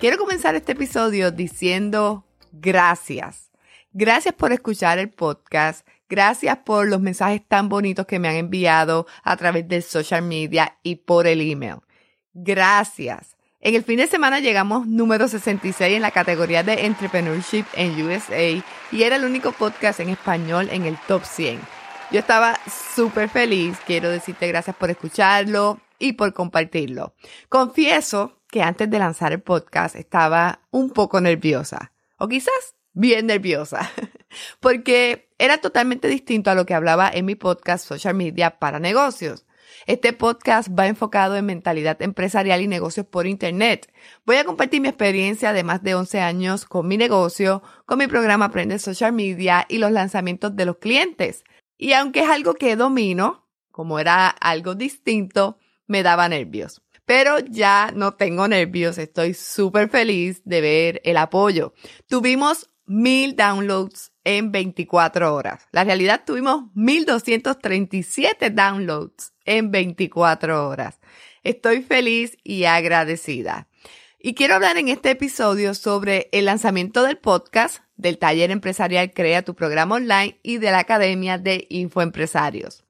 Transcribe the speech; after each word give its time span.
Quiero 0.00 0.16
comenzar 0.16 0.54
este 0.54 0.72
episodio 0.72 1.30
diciendo 1.30 2.24
gracias. 2.52 3.50
Gracias 3.92 4.34
por 4.34 4.50
escuchar 4.50 4.98
el 4.98 5.10
podcast. 5.10 5.86
Gracias 6.08 6.56
por 6.64 6.88
los 6.88 7.02
mensajes 7.02 7.46
tan 7.46 7.68
bonitos 7.68 8.06
que 8.06 8.18
me 8.18 8.30
han 8.30 8.36
enviado 8.36 9.06
a 9.22 9.36
través 9.36 9.68
del 9.68 9.82
social 9.82 10.22
media 10.22 10.78
y 10.82 10.96
por 10.96 11.26
el 11.26 11.42
email. 11.42 11.80
Gracias. 12.32 13.36
En 13.60 13.74
el 13.74 13.84
fin 13.84 13.98
de 13.98 14.06
semana 14.06 14.40
llegamos 14.40 14.86
número 14.86 15.28
66 15.28 15.96
en 15.96 16.00
la 16.00 16.12
categoría 16.12 16.62
de 16.62 16.86
Entrepreneurship 16.86 17.66
en 17.74 18.02
USA 18.02 18.52
y 18.90 19.02
era 19.02 19.16
el 19.16 19.26
único 19.26 19.52
podcast 19.52 20.00
en 20.00 20.08
español 20.08 20.70
en 20.72 20.86
el 20.86 20.96
top 21.08 21.24
100. 21.24 21.60
Yo 22.10 22.20
estaba 22.20 22.58
súper 22.94 23.28
feliz. 23.28 23.76
Quiero 23.86 24.08
decirte 24.08 24.48
gracias 24.48 24.74
por 24.76 24.88
escucharlo 24.88 25.78
y 25.98 26.14
por 26.14 26.32
compartirlo. 26.32 27.12
Confieso 27.50 28.39
que 28.50 28.62
antes 28.62 28.90
de 28.90 28.98
lanzar 28.98 29.32
el 29.32 29.40
podcast 29.40 29.96
estaba 29.96 30.60
un 30.70 30.90
poco 30.90 31.20
nerviosa, 31.20 31.92
o 32.18 32.28
quizás 32.28 32.74
bien 32.92 33.26
nerviosa, 33.26 33.90
porque 34.60 35.30
era 35.38 35.58
totalmente 35.58 36.08
distinto 36.08 36.50
a 36.50 36.54
lo 36.54 36.66
que 36.66 36.74
hablaba 36.74 37.08
en 37.12 37.24
mi 37.24 37.36
podcast 37.36 37.86
Social 37.86 38.14
Media 38.14 38.58
para 38.58 38.80
Negocios. 38.80 39.46
Este 39.86 40.12
podcast 40.12 40.68
va 40.76 40.88
enfocado 40.88 41.36
en 41.36 41.46
mentalidad 41.46 42.02
empresarial 42.02 42.60
y 42.60 42.66
negocios 42.66 43.06
por 43.06 43.26
Internet. 43.26 43.90
Voy 44.26 44.36
a 44.36 44.44
compartir 44.44 44.80
mi 44.80 44.88
experiencia 44.88 45.52
de 45.52 45.64
más 45.64 45.82
de 45.82 45.94
11 45.94 46.20
años 46.20 46.66
con 46.66 46.86
mi 46.86 46.96
negocio, 46.96 47.62
con 47.86 47.98
mi 47.98 48.06
programa 48.06 48.46
Aprende 48.46 48.78
Social 48.78 49.12
Media 49.12 49.64
y 49.68 49.78
los 49.78 49.92
lanzamientos 49.92 50.54
de 50.54 50.66
los 50.66 50.78
clientes. 50.78 51.44
Y 51.78 51.94
aunque 51.94 52.20
es 52.20 52.28
algo 52.28 52.54
que 52.54 52.76
domino, 52.76 53.46
como 53.70 53.98
era 53.98 54.28
algo 54.28 54.74
distinto, 54.74 55.56
me 55.86 56.02
daba 56.02 56.28
nervios 56.28 56.82
pero 57.10 57.40
ya 57.40 57.90
no 57.92 58.14
tengo 58.14 58.46
nervios, 58.46 58.96
estoy 58.96 59.34
súper 59.34 59.88
feliz 59.88 60.42
de 60.44 60.60
ver 60.60 61.00
el 61.02 61.16
apoyo. 61.16 61.74
Tuvimos 62.06 62.70
mil 62.86 63.34
downloads 63.34 64.12
en 64.22 64.52
24 64.52 65.34
horas. 65.34 65.66
La 65.72 65.82
realidad 65.82 66.22
tuvimos 66.24 66.66
1237 66.74 68.50
downloads 68.50 69.32
en 69.44 69.72
24 69.72 70.68
horas. 70.68 71.00
Estoy 71.42 71.82
feliz 71.82 72.38
y 72.44 72.62
agradecida. 72.62 73.66
Y 74.20 74.34
quiero 74.34 74.54
hablar 74.54 74.78
en 74.78 74.86
este 74.86 75.10
episodio 75.10 75.74
sobre 75.74 76.28
el 76.30 76.44
lanzamiento 76.44 77.02
del 77.02 77.18
podcast, 77.18 77.82
del 77.96 78.18
taller 78.18 78.52
empresarial 78.52 79.12
Crea 79.12 79.42
tu 79.42 79.56
programa 79.56 79.96
online 79.96 80.38
y 80.44 80.58
de 80.58 80.70
la 80.70 80.78
Academia 80.78 81.38
de 81.38 81.66
Infoempresarios 81.70 82.84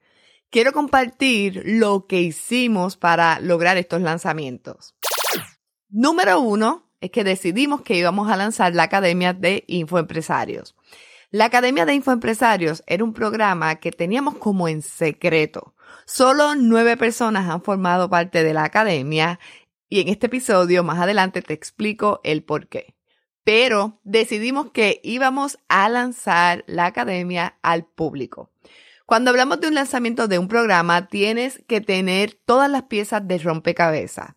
quiero 0.51 0.73
compartir 0.73 1.63
lo 1.65 2.07
que 2.07 2.21
hicimos 2.21 2.97
para 2.97 3.41
lograr 3.41 3.77
estos 3.77 4.03
lanzamientos. 4.03 4.95
Número 5.89 6.41
uno 6.41 6.91
es 7.01 7.11
que 7.11 7.25
decidimos 7.25 7.83
que 7.83 7.97
íbamos 7.97 8.31
a 8.31 8.37
lanzar 8.37 8.75
la 8.75 8.85
Academia 8.85 9.33
de 9.33 9.65
Infoempresarios. 9.69 10.77
La 11.31 11.47
Academia 11.47 11.87
de 11.87 11.95
Infoempresarios 11.95 12.83
era 12.87 13.05
un 13.05 13.15
programa 13.15 13.77
que 13.77 13.93
teníamos 13.93 14.37
como 14.37 14.69
en 14.69 14.83
secreto. 14.83 15.75
Solo 16.05 16.57
nueve 16.57 16.97
personas 16.97 17.49
han 17.49 17.63
formado 17.63 18.11
parte 18.11 18.43
de 18.43 18.53
la 18.53 18.65
Academia 18.65 19.39
y 19.89 20.01
en 20.01 20.09
este 20.09 20.27
episodio 20.27 20.83
más 20.83 20.99
adelante 20.99 21.43
te 21.43 21.55
explico 21.55 22.21
el 22.25 22.43
por 22.43 22.69
qué. 22.69 22.95
Pero 23.45 24.01
decidimos 24.05 24.71
que 24.71 25.01
íbamos 25.03 25.59
a 25.69 25.89
lanzar 25.89 26.65
la 26.67 26.87
Academia 26.87 27.59
al 27.63 27.85
público. 27.87 28.51
Cuando 29.11 29.31
hablamos 29.33 29.61
de 29.61 29.67
un 29.67 29.75
lanzamiento 29.75 30.29
de 30.29 30.39
un 30.39 30.47
programa, 30.47 31.09
tienes 31.09 31.65
que 31.67 31.81
tener 31.81 32.35
todas 32.35 32.71
las 32.71 32.85
piezas 32.85 33.27
de 33.27 33.39
rompecabezas. 33.39 34.37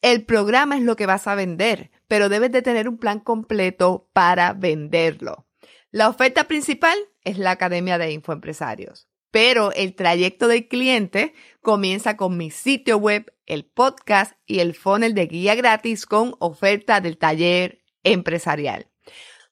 El 0.00 0.24
programa 0.24 0.76
es 0.76 0.84
lo 0.84 0.94
que 0.94 1.06
vas 1.06 1.26
a 1.26 1.34
vender, 1.34 1.90
pero 2.06 2.28
debes 2.28 2.52
de 2.52 2.62
tener 2.62 2.88
un 2.88 2.98
plan 2.98 3.18
completo 3.18 4.08
para 4.12 4.52
venderlo. 4.52 5.48
La 5.90 6.08
oferta 6.08 6.44
principal 6.44 6.96
es 7.24 7.36
la 7.36 7.50
Academia 7.50 7.98
de 7.98 8.12
Infoempresarios, 8.12 9.08
pero 9.32 9.72
el 9.72 9.96
trayecto 9.96 10.46
del 10.46 10.68
cliente 10.68 11.34
comienza 11.60 12.16
con 12.16 12.36
mi 12.36 12.52
sitio 12.52 12.98
web, 12.98 13.34
el 13.46 13.64
podcast 13.64 14.34
y 14.46 14.60
el 14.60 14.76
funnel 14.76 15.14
de 15.14 15.26
guía 15.26 15.56
gratis 15.56 16.06
con 16.06 16.36
oferta 16.38 17.00
del 17.00 17.18
taller 17.18 17.82
empresarial. 18.04 18.86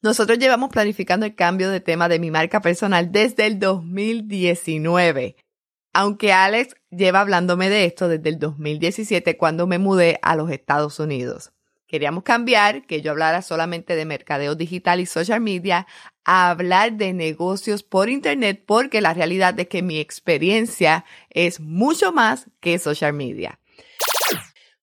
Nosotros 0.03 0.39
llevamos 0.39 0.71
planificando 0.71 1.27
el 1.27 1.35
cambio 1.35 1.69
de 1.69 1.81
tema 1.81 2.09
de 2.09 2.19
mi 2.19 2.31
marca 2.31 2.63
personal 2.63 3.13
desde 3.13 3.47
el 3.47 3.59
2019. 3.59 5.37
Aunque 5.93 6.33
Alex 6.33 6.75
lleva 6.91 7.21
hablándome 7.21 7.69
de 7.69 7.85
esto 7.85 8.09
desde 8.09 8.31
el 8.31 8.39
2017 8.39 9.37
cuando 9.37 9.67
me 9.67 9.79
mudé 9.79 10.19
a 10.23 10.37
los 10.37 10.51
Estados 10.51 10.99
Unidos. 11.01 11.53
Queríamos 11.87 12.23
cambiar, 12.23 12.87
que 12.87 13.03
yo 13.03 13.11
hablara 13.11 13.43
solamente 13.43 13.95
de 13.95 14.05
mercadeo 14.07 14.55
digital 14.55 15.01
y 15.01 15.07
social 15.07 15.41
media, 15.41 15.87
a 16.25 16.49
hablar 16.49 16.93
de 16.93 17.13
negocios 17.13 17.83
por 17.83 18.09
Internet 18.09 18.63
porque 18.65 19.03
la 19.03 19.13
realidad 19.13 19.59
es 19.59 19.69
que 19.69 19.83
mi 19.83 19.99
experiencia 19.99 21.05
es 21.29 21.61
mucho 21.61 22.13
más 22.13 22.47
que 22.61 22.79
social 22.79 23.13
media. 23.13 23.59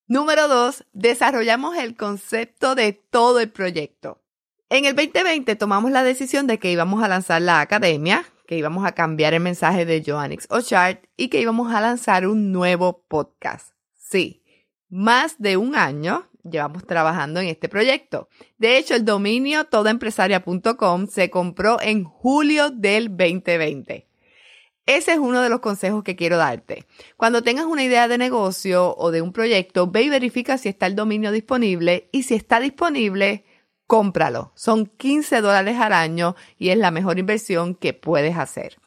Número 0.06 0.48
dos, 0.48 0.86
desarrollamos 0.94 1.76
el 1.78 1.96
concepto 1.96 2.76
de 2.76 2.94
todo 2.94 3.40
el 3.40 3.50
proyecto. 3.50 4.22
En 4.70 4.84
el 4.84 4.96
2020 4.96 5.56
tomamos 5.56 5.92
la 5.92 6.04
decisión 6.04 6.46
de 6.46 6.60
que 6.60 6.70
íbamos 6.70 7.02
a 7.02 7.08
lanzar 7.08 7.42
la 7.42 7.62
academia, 7.62 8.26
que 8.46 8.58
íbamos 8.58 8.86
a 8.86 8.92
cambiar 8.92 9.34
el 9.34 9.40
mensaje 9.40 9.86
de 9.86 10.04
Joannix 10.06 10.46
Ochart 10.50 11.06
y 11.16 11.30
que 11.30 11.40
íbamos 11.40 11.74
a 11.74 11.80
lanzar 11.80 12.28
un 12.28 12.52
nuevo 12.52 13.02
podcast. 13.08 13.74
Sí, 13.96 14.44
más 14.90 15.40
de 15.40 15.56
un 15.56 15.78
año 15.78 16.28
llevamos 16.44 16.86
trabajando 16.86 17.40
en 17.40 17.48
este 17.48 17.70
proyecto. 17.70 18.28
De 18.58 18.78
hecho, 18.78 18.94
el 18.94 19.06
dominio 19.06 19.64
todaempresaria.com 19.64 21.08
se 21.08 21.30
compró 21.30 21.80
en 21.82 22.04
julio 22.04 22.70
del 22.70 23.08
2020. 23.08 24.06
Ese 24.86 25.14
es 25.14 25.18
uno 25.18 25.42
de 25.42 25.50
los 25.50 25.62
consejos 25.62 26.04
que 26.04 26.18
quiero 26.18 26.36
darte. 26.36 26.86
Cuando 27.16 27.42
tengas 27.42 27.68
una 27.68 27.86
idea 27.86 28.10
de 28.10 28.18
negocio 28.18 28.96
o 28.98 29.12
de 29.12 29.22
un 29.22 29.32
proyecto, 29.32 29.90
ve 29.90 30.04
y 30.04 30.10
verifica 30.10 30.58
si 30.58 30.68
está 30.68 30.88
el 30.88 30.96
dominio 30.96 31.32
disponible 31.32 32.10
y 32.12 32.24
si 32.24 32.36
está 32.36 32.60
disponible, 32.60 33.46
cómpralo. 33.88 34.52
Son 34.54 34.86
15 34.86 35.42
dólares 35.42 35.78
al 35.80 35.94
año 35.94 36.36
y 36.58 36.70
es 36.70 36.78
la 36.78 36.92
mejor 36.92 37.18
inversión 37.18 37.74
que 37.74 37.94
puedes 37.94 38.38
hacer. 38.38 38.78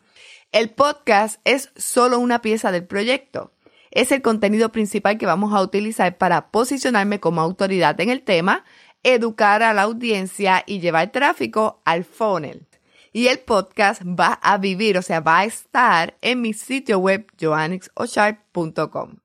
El 0.52 0.70
podcast 0.70 1.40
es 1.44 1.70
solo 1.76 2.18
una 2.18 2.42
pieza 2.42 2.70
del 2.70 2.86
proyecto. 2.86 3.52
Es 3.90 4.12
el 4.12 4.22
contenido 4.22 4.70
principal 4.70 5.18
que 5.18 5.26
vamos 5.26 5.52
a 5.52 5.62
utilizar 5.62 6.16
para 6.18 6.50
posicionarme 6.50 7.18
como 7.18 7.40
autoridad 7.40 8.00
en 8.00 8.10
el 8.10 8.22
tema, 8.22 8.64
educar 9.02 9.62
a 9.62 9.74
la 9.74 9.82
audiencia 9.82 10.62
y 10.66 10.80
llevar 10.80 11.10
tráfico 11.10 11.80
al 11.84 12.04
funnel. 12.04 12.68
Y 13.12 13.26
el 13.26 13.40
podcast 13.40 14.02
va 14.02 14.34
a 14.34 14.58
vivir, 14.58 14.96
o 14.96 15.02
sea, 15.02 15.20
va 15.20 15.40
a 15.40 15.44
estar 15.44 16.16
en 16.20 16.40
mi 16.40 16.52
sitio 16.52 16.98
web 16.98 17.26
joannixocharp.com. 17.40 19.16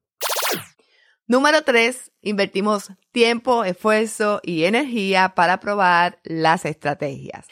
Número 1.27 1.63
3. 1.63 2.11
Invertimos 2.21 2.91
tiempo, 3.11 3.63
esfuerzo 3.63 4.41
y 4.43 4.65
energía 4.65 5.33
para 5.33 5.59
probar 5.59 6.19
las 6.23 6.65
estrategias. 6.65 7.47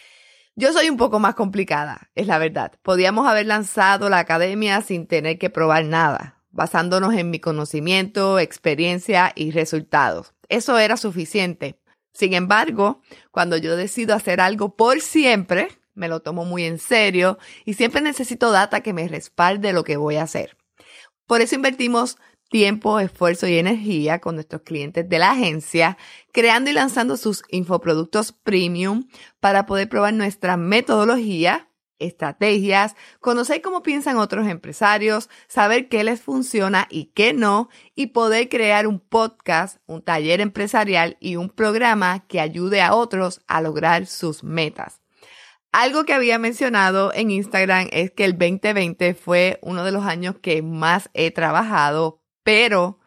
Yo 0.56 0.72
soy 0.74 0.92
un 0.92 0.98
poco 0.98 1.18
más 1.18 1.34
complicada, 1.34 2.12
es 2.14 2.28
la 2.28 2.38
verdad. 2.38 2.74
Podíamos 2.84 3.28
haber 3.28 3.48
lanzado 3.48 4.10
la 4.10 4.20
academia 4.20 4.82
sin 4.82 5.08
tener 5.08 5.40
que 5.40 5.50
probar 5.50 5.86
nada, 5.86 6.44
basándonos 6.52 7.16
en 7.16 7.32
mi 7.32 7.40
conocimiento, 7.40 8.38
experiencia 8.38 9.32
y 9.34 9.50
resultados. 9.50 10.36
Eso 10.50 10.78
era 10.78 10.96
suficiente. 10.96 11.80
Sin 12.14 12.36
embargo, 12.36 13.02
cuando 13.32 13.58
yo 13.58 13.76
decido 13.76 14.14
hacer 14.14 14.40
algo 14.40 14.76
por 14.76 15.02
siempre, 15.02 15.70
me 15.96 16.08
lo 16.08 16.20
tomo 16.20 16.46
muy 16.46 16.66
en 16.66 16.78
serio 16.78 17.40
y 17.66 17.74
siempre 17.74 18.02
necesito 18.02 18.52
data 18.52 18.82
que 18.82 18.94
me 18.94 19.08
respalde 19.08 19.74
lo 19.74 19.84
que 19.84 19.98
voy 19.98 20.18
a 20.18 20.24
hacer. 20.24 20.58
Por 21.26 21.42
eso 21.42 21.56
invertimos 21.56 22.18
tiempo, 22.54 23.00
esfuerzo 23.00 23.48
y 23.48 23.58
energía 23.58 24.20
con 24.20 24.36
nuestros 24.36 24.62
clientes 24.62 25.10
de 25.10 25.18
la 25.18 25.32
agencia, 25.32 25.98
creando 26.32 26.70
y 26.70 26.74
lanzando 26.74 27.18
sus 27.18 27.42
infoproductos 27.50 28.32
premium 28.32 29.08
para 29.40 29.66
poder 29.66 29.90
probar 29.90 30.14
nuestra 30.14 30.56
metodología, 30.56 31.68
estrategias, 31.98 32.96
conocer 33.20 33.64
cómo 33.64 33.82
piensan 33.82 34.18
otros 34.18 34.48
empresarios, 34.48 35.32
saber 35.48 35.90
qué 35.90 36.04
les 36.04 36.22
funciona 36.22 36.86
y 36.92 37.06
qué 37.06 37.34
no, 37.34 37.70
y 37.96 38.08
poder 38.08 38.50
crear 38.50 38.86
un 38.86 39.00
podcast, 39.00 39.80
un 39.88 40.04
taller 40.04 40.40
empresarial 40.40 41.18
y 41.20 41.38
un 41.38 41.50
programa 41.50 42.24
que 42.28 42.40
ayude 42.40 42.84
a 42.84 42.94
otros 42.94 43.42
a 43.48 43.62
lograr 43.62 44.06
sus 44.06 44.44
metas. 44.44 45.02
Algo 45.72 46.06
que 46.06 46.14
había 46.14 46.38
mencionado 46.38 47.12
en 47.16 47.32
Instagram 47.32 47.88
es 47.92 48.12
que 48.12 48.26
el 48.26 48.38
2020 48.38 49.16
fue 49.16 49.58
uno 49.64 49.84
de 49.84 49.92
los 49.92 50.06
años 50.06 50.36
que 50.40 50.62
más 50.62 51.10
he 51.16 51.32
trabajado, 51.32 52.23
pero 52.44 53.00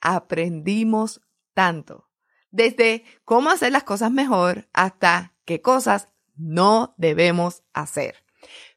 aprendimos 0.00 1.20
tanto. 1.54 2.08
Desde 2.50 3.04
cómo 3.24 3.50
hacer 3.50 3.72
las 3.72 3.84
cosas 3.84 4.10
mejor 4.10 4.68
hasta 4.72 5.34
qué 5.44 5.60
cosas 5.60 6.08
no 6.36 6.94
debemos 6.96 7.62
hacer. 7.72 8.24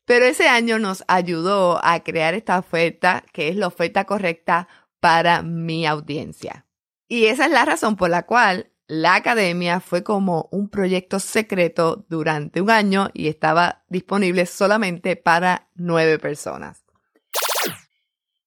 Pero 0.05 0.25
ese 0.25 0.49
año 0.49 0.79
nos 0.79 1.03
ayudó 1.07 1.79
a 1.83 2.03
crear 2.03 2.33
esta 2.33 2.59
oferta, 2.59 3.23
que 3.31 3.47
es 3.47 3.55
la 3.55 3.67
oferta 3.67 4.05
correcta 4.05 4.67
para 4.99 5.41
mi 5.41 5.85
audiencia. 5.85 6.65
Y 7.07 7.25
esa 7.25 7.45
es 7.45 7.51
la 7.51 7.65
razón 7.65 7.95
por 7.95 8.09
la 8.09 8.25
cual 8.25 8.71
la 8.87 9.15
academia 9.15 9.79
fue 9.79 10.03
como 10.03 10.49
un 10.51 10.69
proyecto 10.69 11.19
secreto 11.19 12.05
durante 12.09 12.59
un 12.59 12.69
año 12.69 13.09
y 13.13 13.29
estaba 13.29 13.85
disponible 13.87 14.45
solamente 14.45 15.15
para 15.15 15.69
nueve 15.75 16.19
personas. 16.19 16.83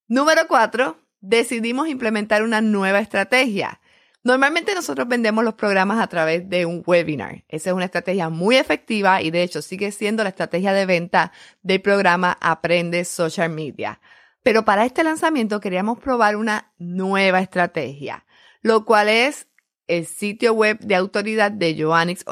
Número 0.07 0.47
cuatro, 0.47 0.99
decidimos 1.25 1.89
implementar 1.89 2.43
una 2.43 2.61
nueva 2.61 3.01
estrategia. 3.01 3.81
Normalmente 4.23 4.75
nosotros 4.75 5.09
vendemos 5.09 5.45
los 5.45 5.55
programas 5.55 6.03
a 6.03 6.07
través 6.07 6.49
de 6.49 6.67
un 6.67 6.83
webinar. 6.87 7.45
Esa 7.49 7.71
es 7.71 7.75
una 7.75 7.87
estrategia 7.87 8.29
muy 8.29 8.57
efectiva 8.57 9.21
y 9.23 9.31
de 9.31 9.43
hecho 9.43 9.61
sigue 9.63 9.91
siendo 9.91 10.23
la 10.23 10.31
estrategia 10.31 10.73
de 10.73 10.87
venta 10.87 11.33
del 11.63 11.81
programa 11.81 12.37
Aprende 12.41 13.05
Social 13.05 13.51
Media. 13.51 14.01
Pero 14.43 14.65
para 14.65 14.85
este 14.85 15.05
lanzamiento 15.05 15.61
queríamos 15.61 15.99
probar 15.99 16.37
una 16.37 16.73
nueva 16.79 17.41
estrategia, 17.41 18.27
lo 18.61 18.85
cual 18.85 19.09
es 19.09 19.49
el 19.87 20.07
sitio 20.07 20.53
web 20.53 20.79
de 20.81 20.95
autoridad 20.95 21.51
de 21.51 21.75
Joannix 21.75 22.25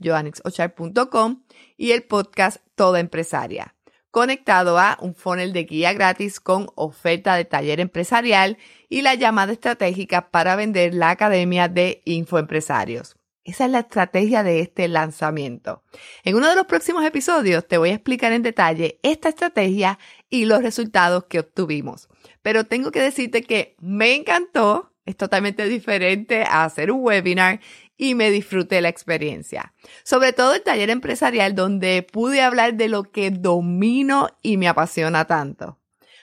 joannixochard.com 0.00 1.42
y 1.76 1.92
el 1.92 2.02
podcast 2.04 2.58
Toda 2.74 3.00
Empresaria, 3.00 3.73
conectado 4.14 4.78
a 4.78 4.96
un 5.00 5.12
funnel 5.16 5.52
de 5.52 5.64
guía 5.64 5.92
gratis 5.92 6.38
con 6.38 6.68
oferta 6.76 7.34
de 7.34 7.44
taller 7.44 7.80
empresarial 7.80 8.58
y 8.88 9.02
la 9.02 9.16
llamada 9.16 9.52
estratégica 9.52 10.30
para 10.30 10.54
vender 10.54 10.94
la 10.94 11.10
Academia 11.10 11.66
de 11.66 12.00
Infoempresarios. 12.04 13.16
Esa 13.42 13.64
es 13.64 13.72
la 13.72 13.80
estrategia 13.80 14.44
de 14.44 14.60
este 14.60 14.86
lanzamiento. 14.86 15.82
En 16.22 16.36
uno 16.36 16.48
de 16.48 16.54
los 16.54 16.66
próximos 16.66 17.04
episodios 17.04 17.66
te 17.66 17.76
voy 17.76 17.90
a 17.90 17.94
explicar 17.94 18.32
en 18.32 18.44
detalle 18.44 19.00
esta 19.02 19.30
estrategia 19.30 19.98
y 20.30 20.44
los 20.44 20.62
resultados 20.62 21.24
que 21.24 21.40
obtuvimos. 21.40 22.08
Pero 22.40 22.62
tengo 22.62 22.92
que 22.92 23.02
decirte 23.02 23.42
que 23.42 23.74
me 23.80 24.14
encantó 24.14 24.94
es 25.06 25.16
totalmente 25.16 25.68
diferente 25.68 26.44
a 26.44 26.64
hacer 26.64 26.90
un 26.90 27.00
webinar 27.02 27.60
y 27.96 28.14
me 28.14 28.30
disfruté 28.30 28.80
la 28.80 28.88
experiencia. 28.88 29.74
Sobre 30.02 30.32
todo 30.32 30.54
el 30.54 30.62
taller 30.62 30.90
empresarial 30.90 31.54
donde 31.54 32.02
pude 32.02 32.42
hablar 32.42 32.74
de 32.74 32.88
lo 32.88 33.04
que 33.04 33.30
domino 33.30 34.28
y 34.42 34.56
me 34.56 34.68
apasiona 34.68 35.26
tanto. 35.26 35.78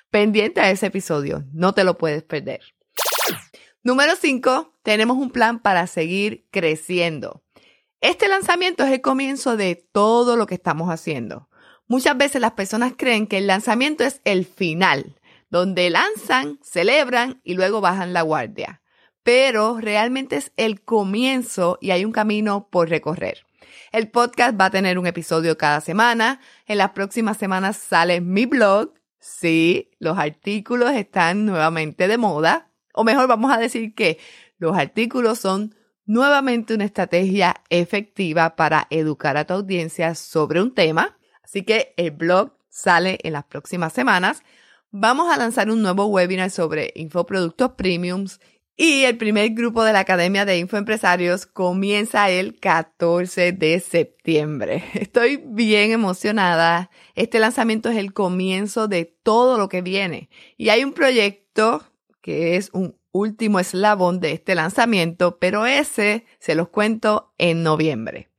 Pendiente 0.09 0.59
a 0.59 0.69
ese 0.69 0.87
episodio, 0.87 1.45
no 1.53 1.73
te 1.73 1.83
lo 1.83 1.97
puedes 1.97 2.23
perder. 2.23 2.61
Número 3.83 4.15
5, 4.15 4.77
tenemos 4.83 5.17
un 5.17 5.31
plan 5.31 5.59
para 5.59 5.87
seguir 5.87 6.45
creciendo. 6.51 7.43
Este 8.01 8.27
lanzamiento 8.27 8.83
es 8.83 8.91
el 8.91 9.01
comienzo 9.01 9.57
de 9.57 9.75
todo 9.91 10.35
lo 10.35 10.47
que 10.47 10.55
estamos 10.55 10.89
haciendo. 10.89 11.49
Muchas 11.87 12.17
veces 12.17 12.41
las 12.41 12.53
personas 12.53 12.93
creen 12.97 13.27
que 13.27 13.37
el 13.37 13.47
lanzamiento 13.47 14.03
es 14.03 14.21
el 14.23 14.45
final, 14.45 15.19
donde 15.49 15.89
lanzan, 15.89 16.59
celebran 16.61 17.41
y 17.43 17.53
luego 17.53 17.81
bajan 17.81 18.13
la 18.13 18.21
guardia. 18.21 18.80
Pero 19.23 19.79
realmente 19.79 20.37
es 20.37 20.51
el 20.57 20.81
comienzo 20.81 21.77
y 21.81 21.91
hay 21.91 22.05
un 22.05 22.11
camino 22.11 22.67
por 22.69 22.89
recorrer. 22.89 23.45
El 23.91 24.09
podcast 24.09 24.59
va 24.59 24.65
a 24.65 24.71
tener 24.71 24.97
un 24.97 25.05
episodio 25.05 25.57
cada 25.57 25.81
semana. 25.81 26.39
En 26.65 26.77
las 26.77 26.91
próximas 26.91 27.37
semanas 27.37 27.77
sale 27.77 28.21
mi 28.21 28.45
blog. 28.45 28.93
Sí, 29.19 29.91
los 29.99 30.17
artículos 30.17 30.91
están 30.91 31.45
nuevamente 31.45 32.07
de 32.07 32.17
moda. 32.17 32.71
O 32.93 33.03
mejor, 33.03 33.27
vamos 33.27 33.51
a 33.51 33.57
decir 33.57 33.93
que 33.93 34.17
los 34.57 34.77
artículos 34.77 35.39
son 35.39 35.75
nuevamente 36.05 36.73
una 36.73 36.85
estrategia 36.85 37.61
efectiva 37.69 38.55
para 38.55 38.87
educar 38.89 39.37
a 39.37 39.45
tu 39.45 39.53
audiencia 39.53 40.15
sobre 40.15 40.61
un 40.61 40.73
tema. 40.73 41.17
Así 41.43 41.63
que 41.63 41.93
el 41.97 42.11
blog 42.11 42.53
sale 42.69 43.19
en 43.23 43.33
las 43.33 43.43
próximas 43.43 43.93
semanas. 43.93 44.43
Vamos 44.89 45.31
a 45.31 45.37
lanzar 45.37 45.69
un 45.69 45.81
nuevo 45.81 46.05
webinar 46.07 46.49
sobre 46.49 46.91
infoproductos 46.95 47.71
premiums 47.73 48.39
y 48.83 49.05
el 49.05 49.15
primer 49.15 49.51
grupo 49.51 49.83
de 49.83 49.93
la 49.93 49.99
Academia 49.99 50.43
de 50.43 50.57
Infoempresarios 50.57 51.45
comienza 51.45 52.31
el 52.31 52.59
14 52.59 53.51
de 53.51 53.79
septiembre. 53.79 54.83
Estoy 54.95 55.37
bien 55.37 55.91
emocionada. 55.91 56.89
Este 57.13 57.37
lanzamiento 57.37 57.89
es 57.91 57.97
el 57.97 58.11
comienzo 58.11 58.87
de 58.87 59.05
todo 59.05 59.59
lo 59.59 59.69
que 59.69 59.83
viene. 59.83 60.31
Y 60.57 60.69
hay 60.69 60.83
un 60.83 60.93
proyecto 60.93 61.83
que 62.21 62.55
es 62.55 62.71
un 62.73 62.97
último 63.11 63.59
eslabón 63.59 64.19
de 64.19 64.31
este 64.31 64.55
lanzamiento, 64.55 65.37
pero 65.37 65.67
ese 65.67 66.25
se 66.39 66.55
los 66.55 66.69
cuento 66.69 67.35
en 67.37 67.61
noviembre. 67.61 68.30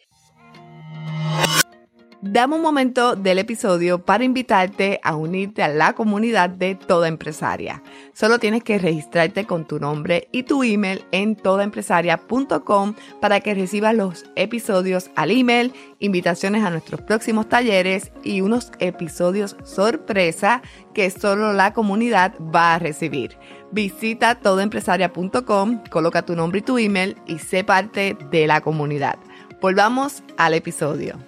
Dame 2.25 2.55
un 2.55 2.63
momento 2.63 3.17
del 3.17 3.41
episodio 3.41 3.99
para 4.05 4.23
invitarte 4.23 5.01
a 5.03 5.17
unirte 5.17 5.61
a 5.65 5.67
la 5.67 5.95
comunidad 5.95 6.51
de 6.51 6.77
Toda 6.77 7.09
Empresaria. 7.09 7.83
Solo 8.13 8.39
tienes 8.39 8.63
que 8.63 8.79
registrarte 8.79 9.45
con 9.45 9.67
tu 9.67 9.81
nombre 9.81 10.29
y 10.31 10.45
tu 10.45 10.63
email 10.63 11.05
en 11.11 11.35
todaempresaria.com 11.35 12.95
para 13.21 13.41
que 13.41 13.55
recibas 13.55 13.97
los 13.97 14.25
episodios 14.37 15.11
al 15.17 15.33
email, 15.33 15.73
invitaciones 15.99 16.63
a 16.63 16.71
nuestros 16.71 17.01
próximos 17.01 17.49
talleres 17.49 18.13
y 18.23 18.41
unos 18.41 18.71
episodios 18.79 19.57
sorpresa 19.65 20.63
que 20.95 21.11
solo 21.11 21.53
la 21.53 21.73
comunidad 21.73 22.35
va 22.39 22.75
a 22.75 22.79
recibir. 22.79 23.37
Visita 23.73 24.37
todaempresaria.com, 24.37 25.83
coloca 25.91 26.23
tu 26.23 26.37
nombre 26.37 26.61
y 26.61 26.63
tu 26.63 26.79
email 26.79 27.17
y 27.27 27.41
sé 27.41 27.65
parte 27.65 28.17
de 28.31 28.47
la 28.47 28.61
comunidad. 28.61 29.19
Volvamos 29.61 30.23
al 30.37 30.55
episodio. 30.55 31.19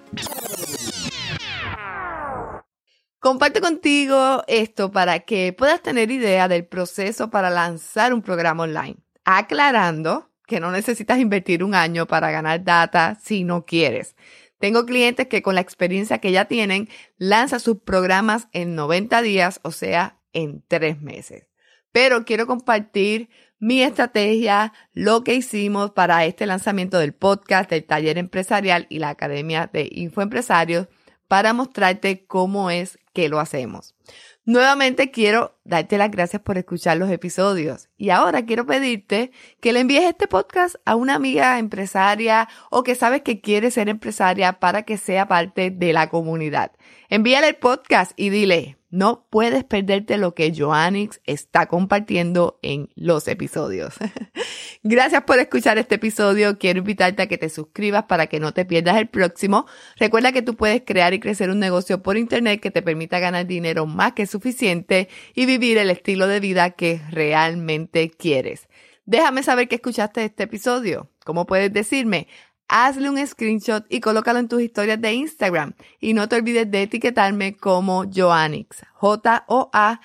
Comparto 3.25 3.59
contigo 3.59 4.43
esto 4.45 4.91
para 4.91 5.21
que 5.21 5.51
puedas 5.51 5.81
tener 5.81 6.11
idea 6.11 6.47
del 6.47 6.63
proceso 6.63 7.31
para 7.31 7.49
lanzar 7.49 8.13
un 8.13 8.21
programa 8.21 8.65
online, 8.65 8.97
aclarando 9.23 10.29
que 10.45 10.59
no 10.59 10.69
necesitas 10.69 11.17
invertir 11.17 11.63
un 11.63 11.73
año 11.73 12.05
para 12.05 12.29
ganar 12.29 12.63
data 12.63 13.17
si 13.19 13.43
no 13.43 13.65
quieres. 13.65 14.15
Tengo 14.59 14.85
clientes 14.85 15.25
que 15.25 15.41
con 15.41 15.55
la 15.55 15.61
experiencia 15.61 16.19
que 16.19 16.31
ya 16.31 16.45
tienen 16.45 16.87
lanzan 17.17 17.59
sus 17.59 17.79
programas 17.79 18.47
en 18.51 18.75
90 18.75 19.23
días, 19.23 19.59
o 19.63 19.71
sea, 19.71 20.19
en 20.31 20.61
tres 20.67 21.01
meses. 21.01 21.47
Pero 21.91 22.25
quiero 22.25 22.45
compartir 22.45 23.29
mi 23.57 23.81
estrategia, 23.81 24.71
lo 24.93 25.23
que 25.23 25.33
hicimos 25.33 25.89
para 25.89 26.25
este 26.25 26.45
lanzamiento 26.45 26.99
del 26.99 27.15
podcast, 27.15 27.71
del 27.71 27.85
taller 27.85 28.19
empresarial 28.19 28.85
y 28.87 28.99
la 28.99 29.09
Academia 29.09 29.67
de 29.73 29.89
Infoempresarios 29.91 30.89
para 31.27 31.53
mostrarte 31.53 32.27
cómo 32.27 32.69
es 32.69 32.99
que 33.15 33.29
lo 33.29 33.39
hacemos. 33.39 33.95
Nuevamente 34.43 35.09
quiero 35.09 35.57
darte 35.63 35.97
las 35.97 36.11
gracias 36.11 36.39
por 36.43 36.59
escuchar 36.59 36.97
los 36.97 37.09
episodios 37.09 37.89
y 37.97 38.11
ahora 38.11 38.45
quiero 38.45 38.67
pedirte 38.67 39.31
que 39.59 39.73
le 39.73 39.79
envíes 39.79 40.03
este 40.03 40.27
podcast 40.27 40.75
a 40.85 40.95
una 40.95 41.15
amiga 41.15 41.57
empresaria 41.57 42.47
o 42.69 42.83
que 42.83 42.93
sabes 42.93 43.23
que 43.23 43.41
quiere 43.41 43.71
ser 43.71 43.89
empresaria 43.89 44.59
para 44.59 44.83
que 44.83 44.97
sea 44.97 45.27
parte 45.27 45.71
de 45.71 45.93
la 45.93 46.09
comunidad. 46.09 46.73
Envíale 47.09 47.47
el 47.47 47.55
podcast 47.55 48.11
y 48.17 48.29
dile, 48.29 48.77
no 48.91 49.25
puedes 49.31 49.63
perderte 49.63 50.17
lo 50.17 50.35
que 50.35 50.53
Joannix 50.55 51.21
está 51.23 51.65
compartiendo 51.65 52.59
en 52.61 52.89
los 52.95 53.27
episodios. 53.27 53.95
Gracias 54.83 55.23
por 55.23 55.39
escuchar 55.39 55.77
este 55.77 55.95
episodio. 55.95 56.57
Quiero 56.57 56.79
invitarte 56.79 57.23
a 57.23 57.27
que 57.27 57.37
te 57.37 57.49
suscribas 57.49 58.03
para 58.05 58.27
que 58.27 58.39
no 58.39 58.53
te 58.53 58.65
pierdas 58.65 58.97
el 58.97 59.07
próximo. 59.07 59.65
Recuerda 59.97 60.31
que 60.31 60.41
tú 60.41 60.55
puedes 60.55 60.81
crear 60.85 61.13
y 61.13 61.19
crecer 61.19 61.49
un 61.49 61.59
negocio 61.59 62.01
por 62.01 62.17
internet 62.17 62.61
que 62.61 62.71
te 62.71 62.81
permita 62.81 63.19
ganar 63.19 63.47
dinero 63.47 63.85
más 63.85 64.13
que 64.13 64.27
suficiente 64.27 65.09
y 65.33 65.45
vivir 65.45 65.77
el 65.77 65.89
estilo 65.89 66.27
de 66.27 66.39
vida 66.39 66.71
que 66.71 67.01
realmente 67.09 68.09
quieres. 68.09 68.67
Déjame 69.05 69.43
saber 69.43 69.67
que 69.67 69.75
escuchaste 69.75 70.25
este 70.25 70.43
episodio. 70.43 71.09
¿Cómo 71.23 71.45
puedes 71.45 71.71
decirme? 71.71 72.27
Hazle 72.67 73.09
un 73.09 73.25
screenshot 73.25 73.85
y 73.89 73.99
colócalo 73.99 74.39
en 74.39 74.47
tus 74.47 74.61
historias 74.61 75.01
de 75.01 75.13
Instagram. 75.13 75.73
Y 75.99 76.13
no 76.13 76.27
te 76.29 76.35
olvides 76.35 76.69
de 76.69 76.83
etiquetarme 76.83 77.55
como 77.55 78.05
Joannix, 78.05 78.83
J-O-A-N-N-I-X. 78.93 79.99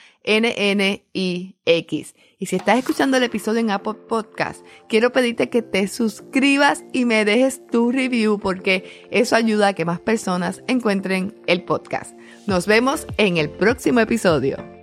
Y 2.39 2.47
si 2.47 2.57
estás 2.57 2.79
escuchando 2.79 3.19
el 3.19 3.23
episodio 3.23 3.61
en 3.61 3.71
Apple 3.71 3.95
Podcast, 4.09 4.65
quiero 4.89 5.13
pedirte 5.13 5.51
que 5.51 5.61
te 5.61 5.87
suscribas 5.89 6.85
y 6.93 7.05
me 7.05 7.25
dejes 7.27 7.67
tu 7.67 7.93
review 7.93 8.39
porque 8.39 9.07
eso 9.11 9.37
ayuda 9.37 9.69
a 9.69 9.75
que 9.75 9.85
más 9.85 10.01
personas 10.01 10.63
encuentren 10.67 11.35
el 11.47 11.65
podcast. 11.65 12.15
Nos 12.47 12.67
vemos 12.67 13.07
en 13.19 13.37
el 13.37 13.51
próximo 13.51 14.01
episodio. 14.01 14.80